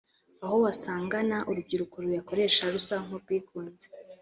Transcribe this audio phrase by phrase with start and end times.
[0.43, 3.87] aho wasangana urubyiruko ruyakoresha rusa n’urwigunze